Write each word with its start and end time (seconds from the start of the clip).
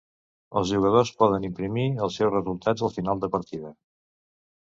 Els 0.59 0.69
jugadors 0.75 1.11
poden 1.19 1.43
imprimir 1.49 1.83
els 2.07 2.17
seus 2.21 2.33
resultats 2.37 2.85
al 2.87 2.93
final 2.95 3.21
de 3.25 3.29
partida. 3.37 3.75